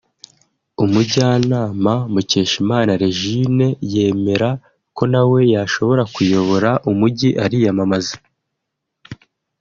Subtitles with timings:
[0.83, 4.49] umujyanama Mukeshimana Regine yemera
[4.95, 8.15] ko nawe yashobora kuyobora umujyi ariyamamaza